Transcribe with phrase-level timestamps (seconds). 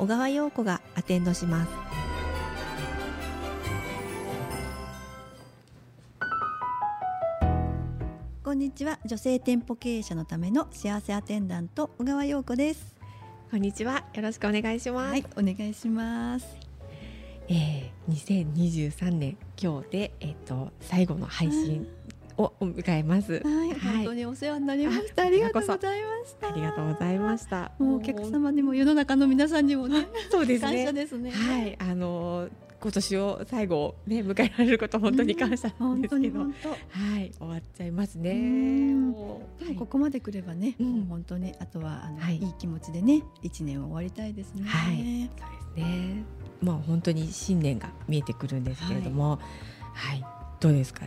[0.00, 1.70] 小川陽子がアテンドします。
[8.42, 8.98] こんにちは。
[9.04, 12.96] 女性店舗経営者のための幸せアテンダント小川陽子です。
[13.50, 14.06] こんにちは。
[14.14, 16.46] よろしくお願いします、はいお願いします。
[17.48, 21.86] えー、2023年今日で、えっと最後の配信
[22.40, 23.34] を迎えます。
[23.34, 25.24] はい、本当にお世話になりました。
[25.24, 26.48] ありがとうございました。
[26.48, 27.72] ありがとうございました。
[27.78, 30.92] もうお客様にも世の中の皆さんにもね、 そうです感謝ね。
[30.92, 31.30] ですね。
[31.30, 32.50] はい、あのー
[32.82, 36.68] 今年を最後ね迎えられること本当に感謝なん本当ですけど、に本当。
[36.70, 36.76] は
[37.20, 38.30] い終わっちゃいますね。
[38.30, 44.62] うんもうでもここまで来ればね、うん本当にあとはあの、はいい、い気持ちでね一年を終わりたいですね。
[44.64, 45.04] はいそう
[45.76, 46.24] ですね。
[46.62, 49.38] まあ本当に新年が見えてくるんですけれども、
[49.92, 50.24] はい、
[50.58, 51.04] どうですか？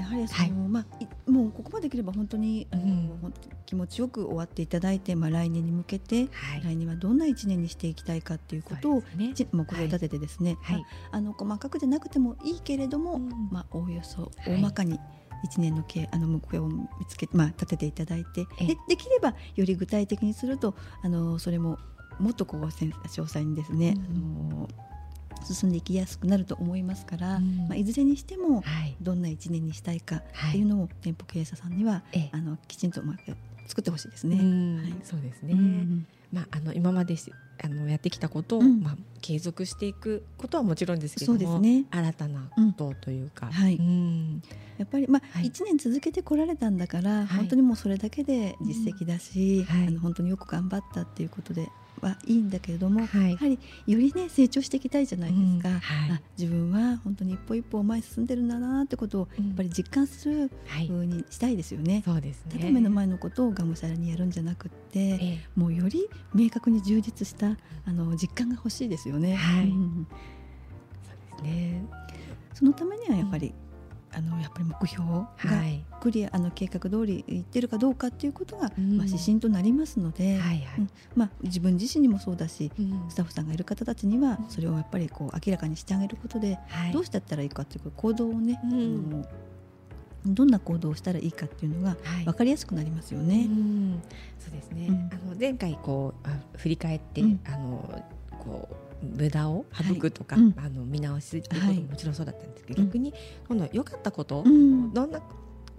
[0.00, 0.50] やはりその、はい。
[0.50, 2.80] まあいもうここまで来れば本当にうん。
[3.20, 6.62] 本当に気持ちよく終わっていただいて、まあ来年に向けて、はい。
[6.64, 9.32] 来年はどんな一年にしていきたいかっていうことをね。
[9.34, 10.76] ち目標を立ててですね、はい。
[10.78, 14.56] まああの細かくでなくてもいいけれども、うんまあおおよそはい。
[14.56, 14.98] 大まかに
[15.44, 18.66] 一年のけあの目標を見つけまあ立てていただいてええ。
[18.66, 21.78] でできればより具体的にするとあのそれも
[22.18, 24.50] もっとこう詳細にですね、うん。
[24.52, 24.59] あの
[25.44, 27.66] 進んでいきやすくなると思いますから、うん。
[27.68, 28.96] まあいずれにしてもはい。
[29.00, 30.50] どんな一年にしたいかはい。
[30.50, 32.30] っていうのを店舗経営者さんには、ええ。
[32.32, 33.16] あのきちんとまあ
[33.66, 34.36] 作ってほしいですね。
[34.36, 34.76] うん。
[34.82, 34.94] はい。
[35.02, 35.52] そうですね。
[35.54, 38.80] うんまあ、あの今までしあのやってきたことを、うん。
[38.80, 41.84] まあ、継続していくことはもちろんですけどそもね。
[41.90, 43.76] 新たなことというか、はい。
[43.76, 44.42] うん。
[44.78, 45.46] やっぱりまあはい。
[45.46, 47.26] 一年続けてこられたんだから、はい。
[47.26, 49.76] 本当にもうそれだけで実績だし、うん。
[49.76, 49.88] はい。
[49.88, 51.68] あの本当によく頑張ったっていうことで
[52.00, 52.34] はい。
[52.34, 53.32] いんだけれども、はい。
[53.32, 54.80] やはりよりね成長してい。
[54.80, 56.10] きたいじゃないですか、うんはい。
[56.12, 59.46] あ自分は本当に一歩一歩前に進んでるんだなってことをうん。
[59.48, 62.02] やっぱり実感するはい、風にしたいですよね。
[62.04, 62.52] そうですね。
[62.58, 65.38] ただ目の前のことをがむしゃらにやるんじゃなくって、ええ。
[65.54, 67.56] もうより明確に充実した
[67.86, 69.34] あの実感が欲しいですよね。
[69.34, 69.68] はい。
[69.68, 70.06] うん。
[71.02, 71.84] そうですね。
[72.54, 73.54] そのためにはやっぱり、
[74.12, 75.26] あのやっぱり目標が
[76.00, 78.96] はいクリアあの計画通りいってるかどうかっていうことが、うん。
[78.96, 80.90] まあ、指針となりますので、はいはい、うん。
[81.14, 83.04] まあ、自分自身にもそうだしうん。
[83.10, 86.92] スタッフさんがいる方たちにはそれをやっぱりこう明らかにしてあげることで、はい。
[86.92, 88.70] どうしてやったらいいかっていう行動をね、うん。
[88.70, 92.24] あのどんな行動をしたらいいかっていうのがはい。
[92.24, 93.44] 分かりやすくなりますようね。
[93.44, 94.02] ん。
[94.38, 95.10] そうですね、うん。
[95.12, 97.40] あの前回こうあ振り返って、うん。
[97.46, 98.02] あの
[98.38, 98.68] こ
[99.02, 100.44] う無駄を省くとか、はい。
[100.44, 100.54] うん。
[100.56, 103.12] あの見直しっていうことももちろんそうだったんですけど、はい逆に
[103.48, 104.94] 今度は良かったこと、うん。
[104.94, 105.20] どんな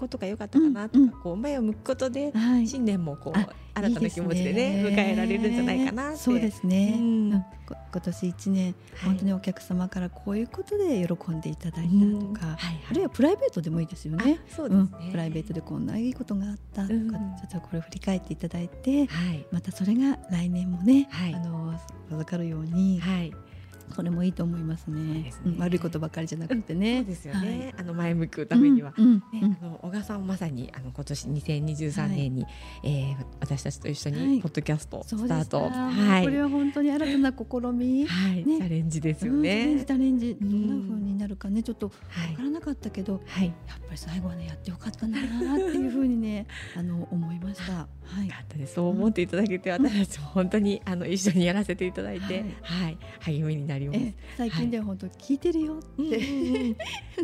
[0.01, 2.67] ことが良かったかなとか、こう前を向くことで、はい。
[2.67, 6.99] 新年もこうあ新たな気持ちでね迎えられるんじゃないかなそうですね、
[7.69, 8.75] 今年一年、はい。
[9.05, 12.57] 本当にお客様からこういうことで喜んでいただいたとか、
[12.89, 14.39] あるいはプライベートでもいいですよね。
[14.43, 17.09] あそうですプライベートでこんないいことがあったとか、うん。
[17.11, 19.45] ちょっとこれを振り返っていただいて、はい。
[19.51, 21.35] またそれが来年もね、はい。
[21.35, 21.79] あの
[22.09, 23.31] 授かるように、はい
[23.93, 25.23] それもいいと思いますね。
[25.23, 25.53] ですね。
[25.55, 26.99] うん悪いことばかりじゃなくてね。
[26.99, 27.81] そうですよね、はい。
[27.81, 29.57] あの前向くためには、うんうんねうん。
[29.61, 32.45] あの小川さんはまさにあの今年2023年に、
[32.83, 34.19] えー私たちと一緒はい。
[34.19, 36.23] にポッドキャストスタート、でしたはい。
[36.23, 38.57] これは本当に新たな試み、はい、ね。
[38.57, 39.85] チャレンジですようんチャレンねジ。
[39.85, 40.27] チャレンジ。
[40.33, 40.45] んどん。
[40.45, 40.60] な風になる
[41.41, 42.35] かねちょっとわはい。
[42.35, 45.31] からなかったけど、はい、やっぱり最後はねやってよかったなって
[45.77, 46.45] いう風にね
[46.77, 47.87] あの思いました。
[48.11, 48.27] はい。
[48.27, 48.75] よかったです。
[48.75, 53.99] そう思っていただけて、私たちも本当にあの一緒にやらせていただいて、はい、励みになります。
[53.99, 56.75] え最近では本当聞いてるよって、うんうんうん。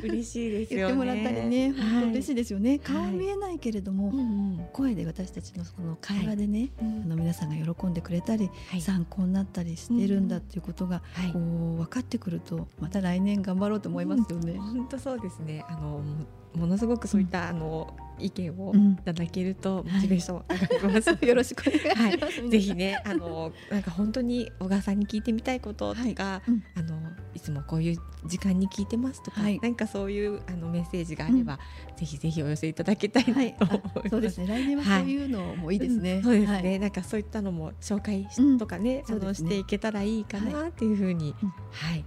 [0.03, 0.85] 嬉しいですよね。
[0.85, 2.79] 言ってもらったりね、本当嬉しいですよね。
[2.79, 4.23] 顔はい見えないけれども、うんう
[4.61, 4.67] ん。
[4.73, 7.03] 声で私たちのその会話でね、うん。
[7.03, 8.81] あの皆さんが喜んでくれたり、はい。
[8.81, 11.31] 参考になったりしてるんだっていうことが、はい。
[11.33, 14.57] こう分かってくると、また来年頑張ろうと思いますよね。
[14.57, 15.63] 本当そうですね。
[15.68, 16.25] あのも
[16.56, 18.94] ものすごくそういった、あの意見をうん。
[18.94, 21.25] いただけるとモチベーション 上がります。
[21.25, 22.50] よろしくお願いします。
[22.50, 26.98] ぜひね、あのなんか本当に小川さんに聞いてみたいこととか、うんあの
[27.36, 29.59] いつもこういう時間に聞いてますとか、はい。
[29.59, 31.59] なんかそういうあのメッセージがあれば、
[31.95, 34.07] ぜひぜひお寄せいただきたいなはい、と思います。
[34.07, 34.48] あそうですね。
[34.48, 36.15] 来年はそういうのもいいですね。
[36.15, 36.24] うん。
[36.24, 36.80] そうですね、はい。
[36.80, 38.27] なんかそういったのも紹介
[38.57, 39.50] とかね、あのそうですね。
[39.51, 41.50] していけたらいいかなっていうふうに、うん。
[41.71, 42.04] はい。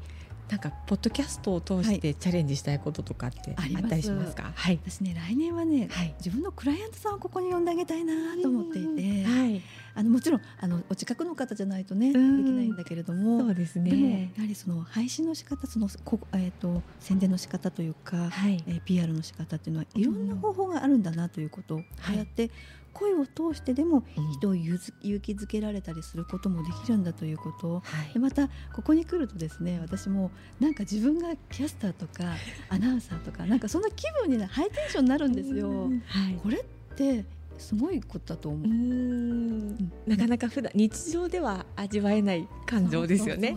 [0.50, 4.50] なんかポッドキャストを通してチャレンジしたいこととかってあったりしますか？
[4.54, 4.80] はい。
[4.84, 6.14] 私ね来年はね、はい。
[6.18, 9.58] 自分のクライアントさんをここに呼んであげたいなと思っていて、はい。
[9.94, 14.32] ああのもちろんあのお近くの方じゃないとね、うんできないんだけれどもそうですでもやね。
[14.38, 22.50] はりその配信の仕方そのこ、えー、と宣伝の仕方というか、はいえー PR の仕方っていうのはいろんな方法があるんだなということを、こうやって
[22.92, 32.34] 声を通してでもうん人を勇気勇気づけられたりすることもできるんだということをはいでまたここに来るとですね私もなんか自分がキャスターとか
[32.68, 35.90] アナウンサーとかなんかそんな気分になハイテンションになるんですよ。
[36.06, 36.34] はい。
[36.42, 37.24] これって
[37.60, 38.62] すごいことだと思う。
[38.62, 38.66] う。
[38.68, 39.92] ん。
[40.06, 43.56] なかなか普段日常では味わえない感情ですよね。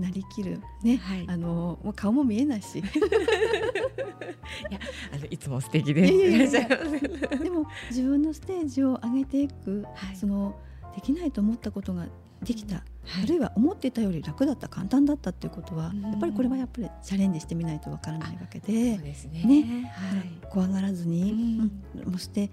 [0.00, 0.58] なりきる。
[0.82, 1.24] ね、はい。
[1.28, 2.82] あのもう顔も見えないし。
[5.12, 6.76] あのいつも素敵でいやいやいいらやっしゃいま
[7.38, 7.44] す。
[7.44, 10.16] でも自分のステージを上げていく、はい。
[10.16, 10.56] その
[10.94, 12.06] できないと思ったことが
[12.42, 12.82] できた、は
[13.22, 16.02] あるいは思っていたより楽だった簡単だったっていうことは、うん。
[16.02, 18.96] やっぱりこれはやっぱりチャレンジしてみないとわからないわけで。
[18.96, 19.44] そうですね。
[19.44, 19.92] ね。
[19.94, 20.48] はい。
[20.48, 21.82] 怖がらずに、うん。
[22.06, 22.12] うん。
[22.12, 22.50] そして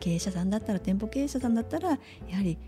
[0.00, 2.58] 経営者さんだったら店舗経営者さんだったらやはり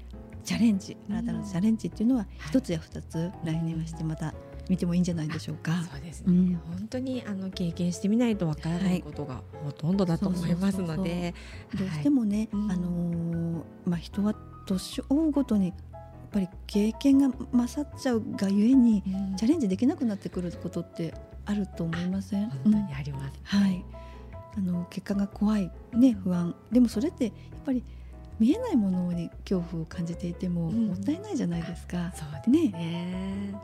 [0.45, 1.17] チャレンジうん。
[1.17, 2.49] 新たなチャレンジっていうのははい。
[2.49, 4.35] 一つや二つ来年はしてまた
[4.69, 5.73] 見てもいいんじゃないでしょうか。
[5.91, 6.61] そうですね、うん。
[6.79, 11.35] 本当にあの経験してみないとわからないことがほとんどだと思いますので、
[11.75, 12.71] どうしてもね、うん。
[12.71, 14.35] あのーまあ、人は
[14.67, 15.77] 年を追うごとにやっ
[16.31, 21.13] ぱり経験が勝っちゃうがゆえにはいチャレンジできなくなってくることって
[21.45, 22.95] あると思いません、本当にうん。
[22.95, 23.41] あります。
[23.43, 23.85] はい、
[24.57, 26.55] あの結果が怖い、ね、不安。
[26.71, 27.33] でもそれってやっ
[27.65, 27.85] ぱり
[28.39, 30.87] 見えないものに恐怖を感じていてもうん。
[30.89, 32.69] もったいないじゃないですか、そうですね。
[32.73, 33.55] ね。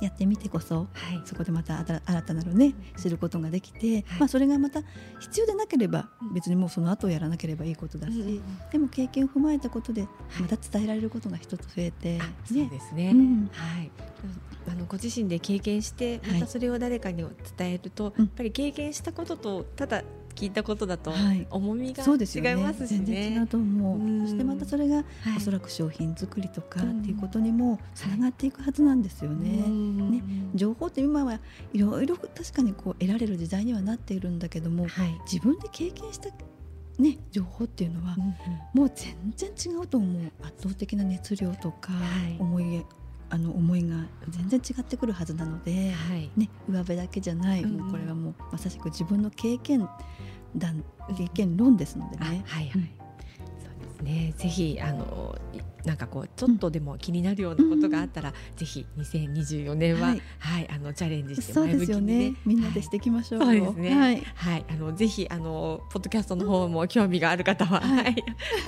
[0.00, 1.22] やってみてこそはい。
[1.24, 4.82] そこでまた新新たなるね知ることができて、まあ、それがまた
[5.20, 6.34] 必要でなければうん。
[6.34, 8.42] 別にもうその後やらなければいいことだし、うん
[8.72, 10.08] でも経験を踏まえたことで
[10.40, 13.10] また伝えられることが一つ増えて、あそうですね。
[13.10, 13.50] うん。
[13.52, 13.90] はい。
[14.66, 16.34] あのご自身で経験してはい。
[16.34, 17.24] またそれを誰かに
[17.56, 18.24] 伝えると、うん。
[18.24, 20.02] やっぱり経験したこととただ
[20.34, 21.46] 聞いたことだとはい。
[21.50, 22.50] 重みがそうですよね。
[22.50, 23.46] 違いますし全然違うね。
[23.46, 24.20] と思う、うん。
[24.22, 25.04] そしてまたそれがはい。
[25.36, 27.00] おそらく商品作りとかうん。
[27.00, 29.64] っていうことにもつながっていくはずなんですよね。
[29.66, 30.10] うん。
[30.10, 30.22] ね。
[30.54, 31.40] 情報って今は
[31.72, 35.20] いろいろ確かにこう得られる時代にはなっているんだけどもはい。
[35.30, 36.28] 自分で経験した、
[36.98, 38.16] ね、情報っていうのは
[38.72, 40.32] もう全然違うと思う。
[40.42, 42.36] 圧倒的な熱量とかはい。
[42.38, 42.84] 思い,、
[43.30, 43.96] あの思いが
[44.28, 46.30] 全然違ってくるはずなので、はい。
[46.36, 49.88] ね、上辺だけじゃない、うんもうこれはもうまさしく自分の経験
[50.56, 50.84] 談
[51.16, 52.44] 経験論ですのであね。
[52.46, 52.94] はいはい、
[54.04, 62.36] ねぜひあのいなんかこうちょっとでも気になるようなことがあったら、ぜひ2024年は、ははいいあのチャレンジしてそうですよ前向きにねね。
[62.46, 63.66] みんなでしていきましょうよ。
[63.66, 64.22] そうですねはい。
[64.34, 68.16] はい、あのぜひあのポッドキャストの方も興味がある方は、ははいい、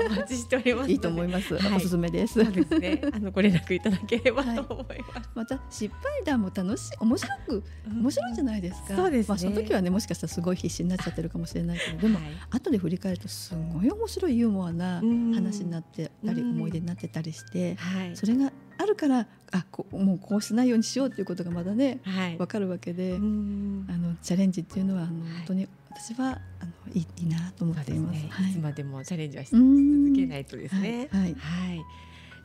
[0.06, 0.90] お待ちしております。
[0.90, 1.56] いいと思います。
[1.56, 2.34] はいおすすめです。
[2.44, 3.00] そうですね。
[3.12, 5.30] あのご連絡いただければと思います。
[5.34, 8.96] また失敗談も楽しい面白く面白いじゃないですか。
[8.96, 23.86] そうですねまあその時はねもしかしたらすごい必死になっちゃってるかもしれないけど、でもはい後で振り返るとすごい面白いユーモアなうん話になってたりうん思い出になってたりして、はい、それがあるからあこもうこうしないようにしようっていうことがまだねはい、わかるわけで、うん。
[23.88, 25.32] あのチャレンジっていうのはあのはい。
[25.38, 28.22] 本当に私はあのいいいいなと思っています。
[28.22, 28.50] ね、はい。
[28.50, 30.04] いつまでもチャレンジはしうん。
[30.06, 31.08] 続けないとですね。
[31.10, 31.22] はい。
[31.22, 31.34] はい。
[31.34, 31.84] はい。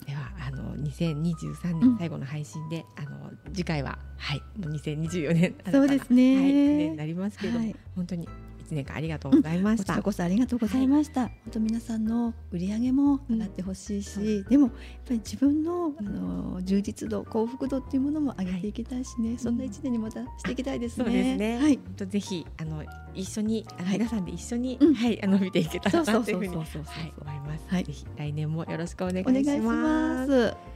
[0.05, 1.79] ではあの2023うん。
[1.79, 6.35] 年最後の配信で、あの次回ははいもう2024年そうですね。
[6.35, 7.75] はい、1年になりますけれども、はい。
[7.95, 8.27] 本当に
[8.73, 9.93] 年間ありがとうございました。
[9.93, 11.21] こちらこそありがとうございました。
[11.21, 14.73] 本当皆さんの売り上げも上がってほしいし、でもやっ
[15.05, 21.05] ぱり自分のあの充実度、幸福度っていうものも上げていきたいしね、そんな一年にまたしていきたいですね。
[21.05, 21.57] そうですね。
[21.57, 21.75] はい。
[21.77, 26.77] 本当ぜひあの一緒にあの、皆さんで一緒に、はいあの見ていけたらなといふうに思います。
[27.67, 30.25] はいぜひ来年もよろしくお願いお願いしま。
[30.25, 30.71] すす。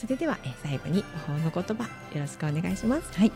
[0.00, 3.12] それではえ最後に魔法の言葉よろしくお願いします。
[3.18, 3.32] はい。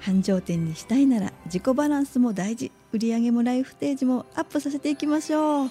[0.00, 2.70] 繁盛店にしたいなら自己バランスも大事。
[2.92, 5.70] 売上もライフステージもアップさせていきましょう。